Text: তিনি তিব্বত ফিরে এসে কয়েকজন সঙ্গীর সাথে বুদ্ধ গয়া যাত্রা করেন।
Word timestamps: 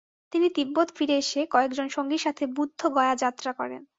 তিনি 0.33 0.47
তিব্বত 0.55 0.87
ফিরে 0.95 1.15
এসে 1.17 1.41
কয়েকজন 1.51 1.87
সঙ্গীর 1.89 2.21
সাথে 2.21 2.43
বুদ্ধ 2.57 2.81
গয়া 2.95 3.15
যাত্রা 3.15 3.51
করেন। 3.53 3.81